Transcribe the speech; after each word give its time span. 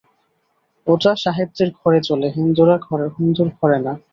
ওটা 0.87 1.11
সাহেবদের 1.15 1.69
ঘরে 1.79 1.99
চলে, 2.01 2.27
হিন্দুর 2.35 2.69
ঘরে 3.55 3.77
না। 3.85 3.93